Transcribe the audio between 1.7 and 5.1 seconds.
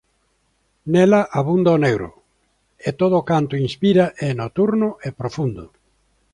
o negro: e todo canto inspira é nocturno e